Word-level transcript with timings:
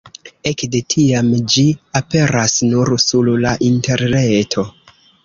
Ekde 0.51 0.79
tiam 0.93 1.27
ĝi 1.55 1.65
aperas 1.99 2.55
nur 2.71 2.91
sur 3.05 3.29
la 3.45 3.53
interreto. 3.69 4.65